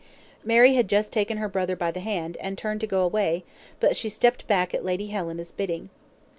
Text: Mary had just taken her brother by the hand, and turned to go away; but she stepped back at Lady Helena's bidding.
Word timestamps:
Mary 0.43 0.73
had 0.73 0.87
just 0.87 1.13
taken 1.13 1.37
her 1.37 1.47
brother 1.47 1.75
by 1.75 1.91
the 1.91 1.99
hand, 1.99 2.35
and 2.39 2.57
turned 2.57 2.81
to 2.81 2.87
go 2.87 3.03
away; 3.03 3.43
but 3.79 3.95
she 3.95 4.09
stepped 4.09 4.47
back 4.47 4.73
at 4.73 4.83
Lady 4.83 5.09
Helena's 5.09 5.51
bidding. 5.51 5.91